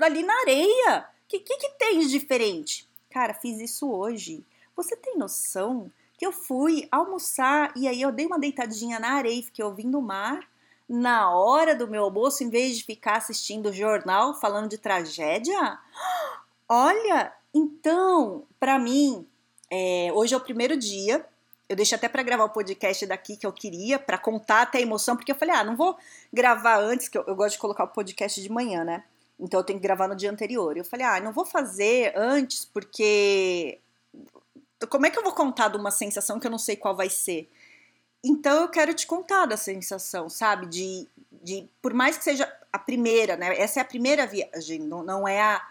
ali 0.00 0.22
na 0.22 0.34
areia. 0.40 1.08
O 1.24 1.28
que, 1.28 1.40
que 1.40 1.56
que 1.56 1.70
tem 1.70 1.98
de 1.98 2.08
diferente? 2.08 2.88
Cara, 3.10 3.34
fiz 3.34 3.60
isso 3.60 3.90
hoje. 3.90 4.44
Você 4.76 4.96
tem 4.96 5.18
noção 5.18 5.90
que 6.16 6.24
eu 6.24 6.32
fui 6.32 6.86
almoçar 6.92 7.72
e 7.74 7.88
aí 7.88 8.00
eu 8.00 8.12
dei 8.12 8.26
uma 8.26 8.38
deitadinha 8.38 9.00
na 9.00 9.14
areia 9.14 9.40
e 9.40 9.42
fiquei 9.42 9.64
ouvindo 9.64 9.98
o 9.98 10.02
mar 10.02 10.48
na 10.88 11.30
hora 11.30 11.74
do 11.74 11.88
meu 11.88 12.04
almoço, 12.04 12.44
em 12.44 12.50
vez 12.50 12.76
de 12.76 12.84
ficar 12.84 13.16
assistindo 13.16 13.70
o 13.70 13.72
jornal 13.72 14.34
falando 14.34 14.68
de 14.68 14.78
tragédia? 14.78 15.78
Olha, 16.68 17.32
então, 17.52 18.46
para 18.60 18.78
mim, 18.78 19.26
é, 19.74 20.12
hoje 20.12 20.34
é 20.34 20.36
o 20.36 20.40
primeiro 20.40 20.76
dia. 20.76 21.24
Eu 21.66 21.74
deixei 21.74 21.96
até 21.96 22.06
para 22.06 22.22
gravar 22.22 22.44
o 22.44 22.50
podcast 22.50 23.06
daqui 23.06 23.38
que 23.38 23.46
eu 23.46 23.52
queria, 23.52 23.98
para 23.98 24.18
contar 24.18 24.62
até 24.62 24.76
a 24.76 24.82
emoção, 24.82 25.16
porque 25.16 25.32
eu 25.32 25.36
falei, 25.36 25.54
ah, 25.54 25.64
não 25.64 25.74
vou 25.74 25.96
gravar 26.30 26.78
antes, 26.78 27.08
que 27.08 27.16
eu, 27.16 27.24
eu 27.26 27.34
gosto 27.34 27.54
de 27.54 27.58
colocar 27.58 27.84
o 27.84 27.88
podcast 27.88 28.42
de 28.42 28.52
manhã, 28.52 28.84
né? 28.84 29.02
Então 29.40 29.58
eu 29.58 29.64
tenho 29.64 29.78
que 29.78 29.82
gravar 29.82 30.08
no 30.08 30.14
dia 30.14 30.30
anterior. 30.30 30.76
Eu 30.76 30.84
falei, 30.84 31.06
ah, 31.06 31.18
não 31.20 31.32
vou 31.32 31.46
fazer 31.46 32.12
antes, 32.14 32.66
porque. 32.66 33.78
Como 34.90 35.06
é 35.06 35.10
que 35.10 35.18
eu 35.18 35.22
vou 35.22 35.32
contar 35.32 35.68
de 35.68 35.78
uma 35.78 35.90
sensação 35.90 36.38
que 36.38 36.46
eu 36.46 36.50
não 36.50 36.58
sei 36.58 36.76
qual 36.76 36.94
vai 36.94 37.08
ser? 37.08 37.48
Então 38.22 38.60
eu 38.60 38.68
quero 38.68 38.92
te 38.92 39.06
contar 39.06 39.46
da 39.46 39.56
sensação, 39.56 40.28
sabe? 40.28 40.66
De, 40.66 41.08
de 41.42 41.66
por 41.80 41.94
mais 41.94 42.18
que 42.18 42.24
seja 42.24 42.52
a 42.70 42.78
primeira, 42.78 43.36
né? 43.36 43.56
Essa 43.58 43.80
é 43.80 43.82
a 43.82 43.86
primeira 43.86 44.26
viagem, 44.26 44.80
não, 44.80 45.02
não 45.02 45.26
é 45.26 45.40
a 45.40 45.66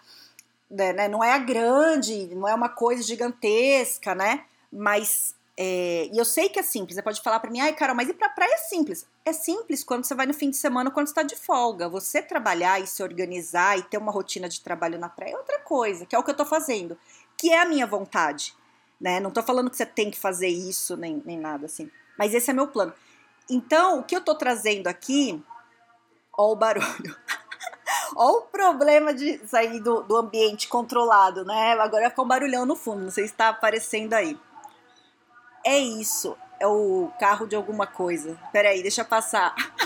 né, 0.72 0.94
né, 0.94 1.08
não 1.08 1.24
é 1.24 1.34
a 1.34 1.38
grande, 1.38 2.34
não 2.34 2.48
é 2.48 2.56
uma 2.56 2.70
coisa 2.70 3.04
gigantesca, 3.04 4.16
né? 4.16 4.46
Mas 4.72 5.36
é, 5.58 6.10
e 6.12 6.18
eu 6.18 6.26
sei 6.26 6.50
que 6.50 6.60
é 6.60 6.64
simples. 6.64 6.96
Você 6.96 7.02
pode 7.02 7.22
falar 7.22 7.40
para 7.40 7.52
mim, 7.52 7.60
ai, 7.60 7.74
Carol, 7.74 7.96
mas 7.96 8.10
ir 8.10 8.14
pra 8.14 8.30
praia 8.30 8.54
é 8.54 8.58
simples. 8.58 9.06
É 9.26 9.34
simples 9.34 9.84
quando 9.84 10.06
você 10.06 10.16
vai 10.16 10.26
no 10.26 10.34
fim 10.34 10.50
de 10.50 10.58
semana, 10.58 10.90
quando 10.90 11.08
está 11.08 11.24
de 11.24 11.36
folga. 11.36 11.90
Você 11.90 12.22
trabalhar 12.22 12.82
e 12.82 12.88
se 12.88 13.04
organizar 13.04 13.78
e 13.78 13.84
ter 13.84 13.98
uma 13.98 14.12
rotina 14.12 14.48
de 14.48 14.62
trabalho 14.62 14.98
na 14.98 15.10
praia 15.10 15.34
é 15.34 15.38
outra 15.38 15.60
coisa, 15.60 16.06
que 16.06 16.16
é 16.16 16.20
o 16.20 16.24
que 16.24 16.32
eu 16.32 16.36
tô 16.36 16.46
fazendo, 16.46 16.98
que 17.38 17.52
é 17.52 17.60
a 17.60 17.66
minha 17.66 17.86
vontade. 17.86 18.56
Né? 19.00 19.20
Não 19.20 19.30
tô 19.30 19.44
falando 19.44 19.70
que 19.70 19.78
você 19.78 19.86
tem 19.86 20.10
que 20.10 20.20
fazer 20.20 20.48
isso, 20.48 20.96
nem, 20.96 21.22
nem 21.26 21.38
nada 21.38 21.66
assim. 21.66 21.92
Mas 22.18 22.34
esse 22.34 22.50
é 22.50 22.54
meu 22.54 22.68
plano. 22.68 22.94
Então, 23.50 24.00
o 24.00 24.04
que 24.04 24.16
eu 24.16 24.22
tô 24.22 24.34
trazendo 24.36 24.88
aqui, 24.88 25.44
ó 26.38 26.52
o 26.52 26.56
barulho. 26.56 26.86
ó 28.16 28.38
o 28.38 28.42
problema 28.42 29.14
de 29.14 29.46
sair 29.48 29.80
do, 29.80 30.02
do 30.04 30.16
ambiente 30.18 30.68
controlado, 30.68 31.46
né? 31.46 31.74
Agora 31.80 32.10
fica 32.10 32.22
um 32.22 32.28
barulhão 32.28 32.66
no 32.66 32.76
fundo, 32.76 33.04
não 33.04 33.12
sei 33.12 33.26
se 33.26 33.34
está 33.34 33.50
aparecendo 33.50 34.14
aí. 34.14 34.40
É 35.66 35.78
isso, 35.78 36.38
é 36.60 36.68
o 36.68 37.12
carro 37.20 37.48
de 37.48 37.56
alguma 37.56 37.88
coisa. 37.88 38.38
Peraí, 38.52 38.82
deixa 38.82 39.04
passar. 39.06 39.56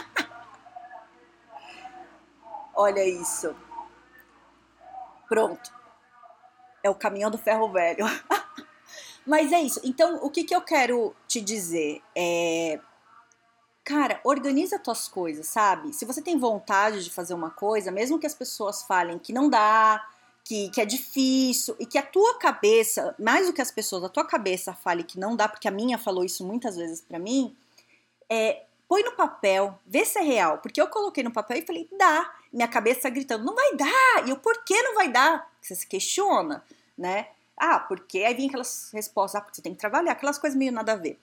Olha 2.75 3.03
isso. 3.05 3.55
Pronto. 5.27 5.74
É 6.84 6.89
o 6.89 6.96
caminhão 6.96 7.32
do 7.32 7.38
ferro 7.38 7.72
velho. 7.72 8.05
Mas 9.25 9.51
é 9.51 9.60
isso. 9.60 9.82
Então, 9.84 10.17
o 10.17 10.29
que, 10.29 10.44
que 10.44 10.55
eu 10.55 10.62
quero 10.62 11.15
te 11.27 11.41
dizer? 11.41 12.01
É. 12.15 12.79
Cara, 13.85 14.19
organiza 14.23 14.79
tuas 14.79 15.07
coisas, 15.07 15.45
sabe? 15.45 15.93
Se 15.93 16.05
você 16.05 16.19
tem 16.19 16.39
vontade 16.39 17.03
de 17.03 17.11
fazer 17.11 17.35
uma 17.35 17.51
coisa, 17.51 17.91
mesmo 17.91 18.17
que 18.17 18.25
as 18.25 18.33
pessoas 18.33 18.81
falem 18.81 19.19
que 19.19 19.31
não 19.31 19.47
dá, 19.47 20.03
que, 20.43 20.69
que 20.71 20.81
é 20.81 20.85
difícil 20.85 21.75
e 21.79 21.85
que 21.85 21.99
a 21.99 22.01
tua 22.01 22.39
cabeça, 22.39 23.13
mais 23.19 23.45
do 23.45 23.53
que 23.53 23.61
as 23.61 23.69
pessoas, 23.69 24.03
a 24.03 24.09
tua 24.09 24.25
cabeça 24.25 24.73
fale 24.73 25.03
que 25.03 25.19
não 25.19 25.35
dá, 25.35 25.47
porque 25.47 25.67
a 25.67 25.71
minha 25.71 25.99
falou 25.99 26.25
isso 26.25 26.43
muitas 26.43 26.75
vezes 26.75 26.99
para 26.99 27.19
mim, 27.19 27.55
é, 28.27 28.63
põe 28.87 29.03
no 29.03 29.11
papel, 29.11 29.79
vê 29.85 30.03
se 30.03 30.17
é 30.17 30.23
real. 30.23 30.57
Porque 30.57 30.81
eu 30.81 30.87
coloquei 30.87 31.23
no 31.23 31.31
papel 31.31 31.57
e 31.57 31.65
falei, 31.65 31.87
dá. 31.95 32.33
Minha 32.51 32.67
cabeça 32.67 33.07
gritando, 33.07 33.45
não 33.45 33.53
vai 33.53 33.75
dar. 33.75 34.27
E 34.27 34.31
eu, 34.31 34.37
por 34.37 34.63
que 34.63 34.81
não 34.81 34.95
vai 34.95 35.11
dar? 35.11 35.47
Você 35.61 35.75
se 35.75 35.85
questiona, 35.85 36.63
né? 36.97 37.27
Ah, 37.55 37.79
porque 37.79 38.23
aí 38.23 38.33
vem 38.33 38.47
aquelas 38.47 38.89
respostas, 38.91 39.39
ah, 39.39 39.43
porque 39.43 39.57
você 39.57 39.61
tem 39.61 39.73
que 39.73 39.79
trabalhar, 39.79 40.13
aquelas 40.13 40.39
coisas 40.39 40.57
meio 40.57 40.71
nada 40.71 40.93
a 40.93 40.95
ver. 40.95 41.19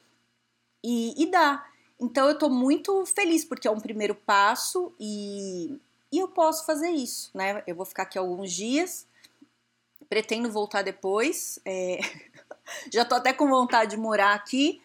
E, 0.84 1.20
e 1.20 1.26
dá. 1.28 1.66
Então 2.00 2.28
eu 2.28 2.38
tô 2.38 2.48
muito 2.48 3.04
feliz 3.06 3.44
porque 3.44 3.68
é 3.68 3.70
um 3.70 3.80
primeiro 3.80 4.14
passo 4.14 4.92
e, 4.98 5.78
e 6.10 6.18
eu 6.18 6.28
posso 6.28 6.66
fazer 6.66 6.90
isso, 6.90 7.30
né? 7.34 7.62
Eu 7.66 7.74
vou 7.74 7.86
ficar 7.86 8.02
aqui 8.04 8.18
alguns 8.18 8.52
dias, 8.52 9.06
pretendo 10.08 10.50
voltar 10.50 10.82
depois. 10.82 11.58
É... 11.64 12.00
Já 12.92 13.04
tô 13.04 13.14
até 13.14 13.32
com 13.32 13.48
vontade 13.48 13.92
de 13.92 13.96
morar 13.96 14.34
aqui, 14.34 14.80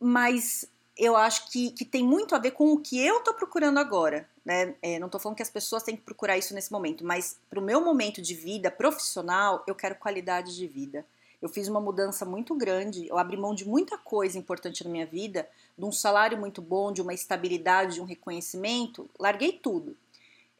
mas 0.00 0.66
eu 0.96 1.16
acho 1.16 1.50
que, 1.50 1.70
que 1.70 1.84
tem 1.84 2.04
muito 2.04 2.34
a 2.34 2.38
ver 2.38 2.50
com 2.50 2.72
o 2.72 2.78
que 2.78 2.98
eu 2.98 3.20
tô 3.20 3.32
procurando 3.32 3.78
agora. 3.78 4.28
Né? 4.44 4.74
É, 4.82 4.98
não 4.98 5.08
tô 5.08 5.18
falando 5.18 5.36
que 5.36 5.42
as 5.42 5.50
pessoas 5.50 5.82
têm 5.82 5.96
que 5.96 6.02
procurar 6.02 6.36
isso 6.36 6.54
nesse 6.54 6.70
momento, 6.70 7.04
mas 7.04 7.38
pro 7.48 7.62
meu 7.62 7.80
momento 7.80 8.20
de 8.20 8.34
vida 8.34 8.70
profissional, 8.70 9.62
eu 9.66 9.74
quero 9.74 9.94
qualidade 9.94 10.54
de 10.54 10.66
vida. 10.66 11.04
Eu 11.40 11.48
fiz 11.48 11.68
uma 11.68 11.80
mudança 11.80 12.24
muito 12.24 12.54
grande, 12.54 13.08
eu 13.08 13.16
abri 13.16 13.36
mão 13.36 13.54
de 13.54 13.66
muita 13.66 13.96
coisa 13.96 14.38
importante 14.38 14.84
na 14.84 14.90
minha 14.90 15.06
vida, 15.06 15.48
de 15.76 15.84
um 15.84 15.92
salário 15.92 16.38
muito 16.38 16.60
bom, 16.60 16.92
de 16.92 17.00
uma 17.00 17.14
estabilidade, 17.14 17.94
de 17.94 18.00
um 18.00 18.04
reconhecimento, 18.04 19.08
larguei 19.18 19.52
tudo. 19.52 19.96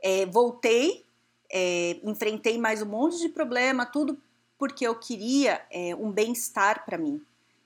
É, 0.02 0.24
voltei, 0.24 1.04
é, 1.50 1.98
enfrentei 2.02 2.56
mais 2.56 2.80
um 2.80 2.86
monte 2.86 3.18
de 3.18 3.28
problema, 3.28 3.84
tudo 3.84 4.18
porque 4.58 4.86
eu 4.86 4.94
queria 4.94 5.60
é, 5.70 5.94
um 5.94 6.10
bem-estar 6.10 6.84
para 6.84 6.98
mim, 6.98 7.20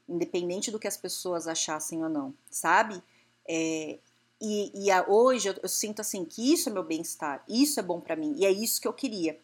independente 0.09 0.71
do 0.71 0.78
que 0.78 0.88
as 0.88 0.97
pessoas 0.97 1.47
achassem 1.47 2.02
ou 2.02 2.09
não, 2.09 2.35
sabe? 2.50 3.02
É, 3.49 3.99
e, 4.40 4.73
e 4.75 4.90
a, 4.90 5.04
hoje 5.09 5.49
eu, 5.49 5.54
eu, 5.62 5.68
sinto 5.68 6.00
assim 6.00 6.25
que 6.25 6.52
isso 6.52 6.68
é 6.68 6.73
meu 6.73 6.83
bem-estar, 6.83 7.44
isso 7.49 7.78
é 7.78 7.83
bom 7.83 8.00
para 8.00 8.16
mim 8.16 8.35
e 8.37 8.44
é 8.44 8.50
isso 8.50 8.80
que 8.80 8.88
eu 8.88 8.92
queria. 8.92 9.38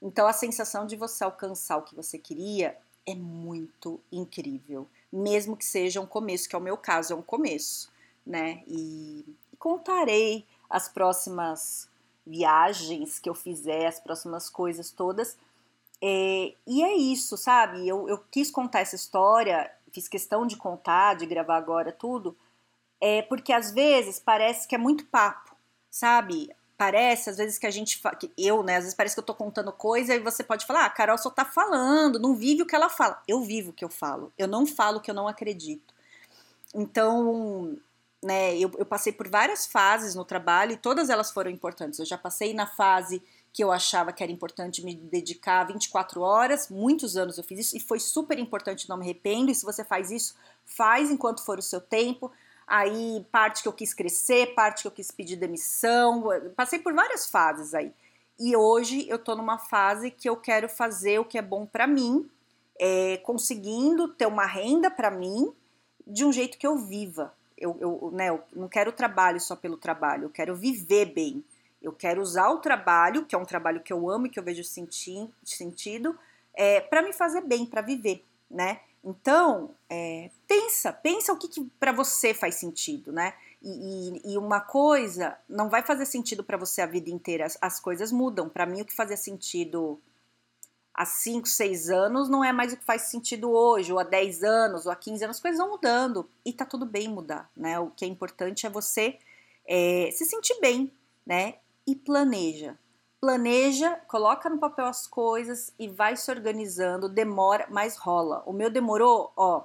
Então 0.00 0.26
a 0.26 0.32
sensação 0.32 0.86
de 0.86 0.96
você 0.96 1.24
alcançar 1.24 1.76
o 1.76 1.82
que 1.82 1.94
você 1.94 2.18
queria 2.18 2.76
é 3.06 3.14
muito 3.14 4.00
incrível, 4.10 4.88
mesmo 5.12 5.56
que 5.56 5.64
seja 5.64 6.00
um 6.00 6.06
começo, 6.06 6.48
que 6.48 6.56
é 6.56 6.58
o 6.58 6.62
meu 6.62 6.76
caso, 6.76 7.12
é 7.12 7.16
um 7.16 7.22
começo, 7.22 7.90
né? 8.26 8.62
E, 8.66 9.24
contarei 9.58 10.44
as 10.68 10.88
próximas 10.88 11.88
viagens 12.26 13.18
que 13.18 13.28
eu 13.28 13.34
fizer, 13.34 13.86
as 13.86 14.00
próximas 14.00 14.50
coisas 14.50 14.90
todas. 14.90 15.36
É, 16.02 16.52
e 16.66 16.82
é 16.82 16.94
isso, 16.94 17.36
sabe? 17.36 17.88
Eu, 17.88 18.08
eu 18.08 18.18
quis 18.30 18.50
contar 18.50 18.80
essa 18.80 18.96
história, 18.96 19.72
fiz 19.92 20.08
questão 20.08 20.46
de 20.46 20.56
contar, 20.56 21.14
de 21.14 21.24
gravar 21.24 21.56
agora 21.56 21.90
tudo, 21.90 22.36
é 23.00 23.22
porque 23.22 23.52
às 23.52 23.70
vezes 23.70 24.18
parece 24.18 24.68
que 24.68 24.74
é 24.74 24.78
muito 24.78 25.06
papo, 25.06 25.56
sabe? 25.90 26.50
Parece, 26.76 27.30
às 27.30 27.36
vezes, 27.36 27.58
que 27.58 27.66
a 27.66 27.70
gente. 27.70 28.00
Que 28.18 28.30
eu, 28.36 28.62
né? 28.62 28.76
Às 28.76 28.84
vezes 28.84 28.96
parece 28.96 29.14
que 29.14 29.20
eu 29.20 29.24
tô 29.24 29.34
contando 29.34 29.72
coisa 29.72 30.14
e 30.14 30.20
você 30.20 30.44
pode 30.44 30.66
falar, 30.66 30.82
ah, 30.82 30.86
a 30.86 30.90
Carol 30.90 31.18
só 31.18 31.30
tá 31.30 31.44
falando, 31.44 32.18
não 32.18 32.34
vive 32.34 32.62
o 32.62 32.66
que 32.66 32.74
ela 32.74 32.88
fala. 32.88 33.22
Eu 33.26 33.42
vivo 33.42 33.70
o 33.70 33.72
que 33.72 33.84
eu 33.84 33.88
falo. 33.88 34.32
Eu 34.36 34.46
não 34.46 34.66
falo 34.66 34.98
o 34.98 35.00
que 35.00 35.10
eu 35.10 35.14
não 35.14 35.28
acredito. 35.28 35.94
Então, 36.74 37.76
né, 38.22 38.56
eu, 38.56 38.70
eu 38.78 38.84
passei 38.84 39.12
por 39.12 39.28
várias 39.28 39.66
fases 39.66 40.14
no 40.14 40.24
trabalho 40.24 40.72
e 40.72 40.76
todas 40.76 41.08
elas 41.08 41.30
foram 41.30 41.50
importantes. 41.50 41.98
Eu 41.98 42.06
já 42.06 42.18
passei 42.18 42.52
na 42.52 42.66
fase 42.66 43.22
que 43.52 43.64
eu 43.64 43.72
achava 43.72 44.12
que 44.12 44.22
era 44.22 44.30
importante 44.30 44.84
me 44.84 44.94
dedicar 44.94 45.64
24 45.64 46.20
horas, 46.20 46.68
muitos 46.68 47.16
anos 47.16 47.38
eu 47.38 47.44
fiz 47.44 47.60
isso 47.60 47.76
e 47.78 47.80
foi 47.80 47.98
super 47.98 48.38
importante, 48.38 48.86
não 48.86 48.98
me 48.98 49.04
arrependo. 49.04 49.50
E 49.50 49.54
se 49.54 49.64
você 49.64 49.82
faz 49.82 50.10
isso, 50.10 50.34
faz 50.66 51.10
enquanto 51.10 51.42
for 51.42 51.58
o 51.58 51.62
seu 51.62 51.80
tempo 51.80 52.30
aí 52.66 53.24
parte 53.30 53.62
que 53.62 53.68
eu 53.68 53.72
quis 53.72 53.94
crescer, 53.94 54.54
parte 54.54 54.82
que 54.82 54.88
eu 54.88 54.92
quis 54.92 55.10
pedir 55.10 55.36
demissão, 55.36 56.24
passei 56.56 56.78
por 56.78 56.92
várias 56.92 57.28
fases 57.30 57.74
aí. 57.74 57.92
E 58.38 58.56
hoje 58.56 59.08
eu 59.08 59.18
tô 59.18 59.34
numa 59.34 59.58
fase 59.58 60.10
que 60.10 60.28
eu 60.28 60.36
quero 60.36 60.68
fazer 60.68 61.18
o 61.18 61.24
que 61.24 61.38
é 61.38 61.42
bom 61.42 61.64
para 61.64 61.86
mim, 61.86 62.28
é, 62.78 63.18
conseguindo 63.18 64.08
ter 64.08 64.26
uma 64.26 64.44
renda 64.44 64.90
para 64.90 65.10
mim 65.10 65.52
de 66.06 66.24
um 66.24 66.32
jeito 66.32 66.58
que 66.58 66.66
eu 66.66 66.76
viva. 66.76 67.32
Eu, 67.56 67.76
eu, 67.80 68.10
né, 68.12 68.28
eu 68.28 68.42
não 68.54 68.68
quero 68.68 68.92
trabalho 68.92 69.40
só 69.40 69.56
pelo 69.56 69.78
trabalho, 69.78 70.24
eu 70.24 70.30
quero 70.30 70.54
viver 70.54 71.06
bem. 71.06 71.42
Eu 71.80 71.92
quero 71.92 72.20
usar 72.20 72.50
o 72.50 72.58
trabalho, 72.58 73.24
que 73.24 73.34
é 73.34 73.38
um 73.38 73.44
trabalho 73.44 73.80
que 73.80 73.92
eu 73.92 74.10
amo 74.10 74.26
e 74.26 74.30
que 74.30 74.38
eu 74.38 74.42
vejo 74.42 74.64
senti 74.64 75.30
sentido, 75.44 76.18
é, 76.52 76.80
para 76.80 77.02
me 77.02 77.12
fazer 77.12 77.42
bem, 77.42 77.64
para 77.64 77.80
viver, 77.80 78.24
né? 78.50 78.80
Então, 79.04 79.70
é, 79.88 80.30
pensa, 80.48 80.92
pensa 80.92 81.32
o 81.32 81.38
que, 81.38 81.46
que 81.46 81.64
para 81.78 81.92
você 81.92 82.34
faz 82.34 82.56
sentido, 82.56 83.12
né? 83.12 83.34
E, 83.62 83.70
e, 83.70 84.32
e, 84.32 84.38
uma 84.38 84.60
coisa 84.60 85.36
não 85.48 85.68
vai 85.68 85.82
fazer 85.82 86.06
sentido 86.06 86.42
para 86.42 86.56
você 86.56 86.82
a 86.82 86.86
vida 86.86 87.08
inteira. 87.08 87.46
As, 87.46 87.56
as 87.60 87.78
coisas 87.78 88.10
mudam. 88.10 88.48
Para 88.48 88.66
mim, 88.66 88.80
o 88.80 88.84
que 88.84 88.92
fazia 88.92 89.16
sentido 89.16 90.00
há 90.92 91.04
5, 91.04 91.46
6 91.46 91.90
anos 91.90 92.28
não 92.28 92.42
é 92.42 92.52
mais 92.52 92.72
o 92.72 92.76
que 92.76 92.84
faz 92.84 93.02
sentido 93.02 93.50
hoje, 93.50 93.92
ou 93.92 93.98
há 93.98 94.02
10 94.02 94.42
anos, 94.42 94.86
ou 94.86 94.92
há 94.92 94.96
15 94.96 95.24
anos. 95.24 95.36
As 95.36 95.42
coisas 95.42 95.58
vão 95.58 95.70
mudando 95.70 96.28
e 96.44 96.52
tá 96.52 96.64
tudo 96.64 96.84
bem 96.84 97.06
mudar, 97.06 97.48
né? 97.56 97.78
O 97.78 97.90
que 97.90 98.04
é 98.04 98.08
importante 98.08 98.66
é 98.66 98.70
você 98.70 99.18
é, 99.66 100.10
se 100.12 100.24
sentir 100.24 100.58
bem, 100.60 100.90
né? 101.24 101.54
E 101.86 101.94
planeja 101.94 102.76
planeja, 103.20 103.96
coloca 104.06 104.48
no 104.48 104.58
papel 104.58 104.86
as 104.86 105.06
coisas 105.06 105.72
e 105.78 105.88
vai 105.88 106.16
se 106.16 106.30
organizando, 106.30 107.08
demora, 107.08 107.66
mas 107.70 107.96
rola. 107.96 108.42
O 108.46 108.52
meu 108.52 108.70
demorou, 108.70 109.32
ó, 109.36 109.64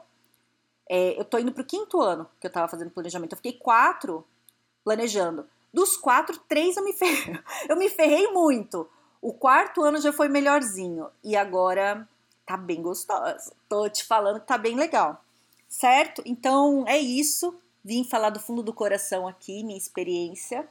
é, 0.90 1.20
eu 1.20 1.24
tô 1.24 1.38
indo 1.38 1.52
pro 1.52 1.64
quinto 1.64 2.02
ano 2.02 2.28
que 2.40 2.48
eu 2.48 2.52
tava 2.52 2.68
fazendo 2.68 2.92
planejamento. 2.92 3.34
Eu 3.34 3.38
fiquei 3.38 3.54
quatro 3.54 4.26
planejando. 4.84 5.48
Dos 5.74 5.96
quatro, 5.96 6.38
três 6.50 6.76
eu 6.76 6.84
me 6.84 6.92
ferrei. 6.94 7.40
Eu 7.70 7.78
me 7.78 7.90
ferrei 7.90 8.28
muito. 8.32 8.90
O 9.22 9.34
quarto 9.34 9.84
ano 9.84 10.02
já 10.02 10.12
foi 10.12 10.28
melhorzinho. 10.28 11.08
E 11.24 11.36
agora 11.36 12.08
tá 12.46 12.58
bem 12.58 12.82
gostoso. 12.82 13.54
Tô 13.70 13.88
te 13.88 14.04
falando 14.04 14.40
que 14.40 14.48
tá 14.48 14.58
bem 14.58 14.76
legal. 14.76 15.24
Certo? 15.70 16.22
Então 16.26 16.86
é 16.88 16.98
isso. 16.98 17.56
Vim 17.84 18.04
falar 18.04 18.30
do 18.30 18.40
fundo 18.40 18.62
do 18.62 18.74
coração 18.74 19.28
aqui, 19.28 19.64
minha 19.64 19.78
experiência. 19.78 20.68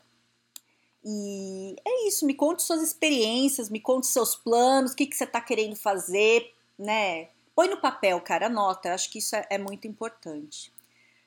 E 1.05 1.77
é 1.85 2.09
isso, 2.09 2.27
me 2.27 2.35
conte 2.35 2.63
suas 2.63 2.83
experiências, 2.83 3.71
me 3.71 3.81
conte 3.81 4.07
seus 4.07 4.35
planos, 4.35 4.93
o 4.93 4.97
que, 4.97 5.07
que 5.07 5.17
você 5.17 5.25
está 5.25 5.41
querendo 5.41 5.75
fazer, 5.75 6.53
né? 6.79 7.29
Põe 7.55 7.69
no 7.69 7.81
papel, 7.81 8.21
cara, 8.21 8.47
anota, 8.47 8.93
acho 8.93 9.11
que 9.11 9.19
isso 9.19 9.35
é, 9.35 9.47
é 9.51 9.59
muito 9.59 9.87
importante. 9.87 10.73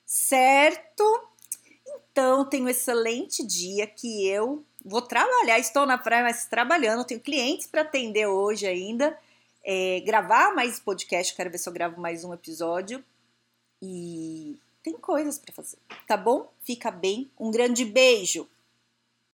Certo? 0.06 1.28
Então, 1.86 2.44
tenho 2.44 2.64
um 2.64 2.68
excelente 2.68 3.44
dia 3.44 3.86
que 3.86 4.28
eu 4.28 4.64
vou 4.84 5.02
trabalhar, 5.02 5.58
estou 5.58 5.86
na 5.86 5.98
praia, 5.98 6.22
mas 6.22 6.46
trabalhando, 6.46 7.04
tenho 7.04 7.20
clientes 7.20 7.66
para 7.66 7.82
atender 7.82 8.26
hoje 8.26 8.66
ainda. 8.66 9.18
É, 9.64 10.00
gravar 10.00 10.54
mais 10.54 10.78
podcast, 10.78 11.34
quero 11.34 11.50
ver 11.50 11.58
se 11.58 11.68
eu 11.68 11.72
gravo 11.72 12.00
mais 12.00 12.22
um 12.22 12.32
episódio. 12.32 13.02
E 13.82 14.60
tem 14.82 14.92
coisas 14.94 15.38
para 15.38 15.52
fazer, 15.52 15.78
tá 16.06 16.16
bom? 16.16 16.52
Fica 16.62 16.90
bem. 16.90 17.30
Um 17.38 17.50
grande 17.50 17.84
beijo. 17.84 18.48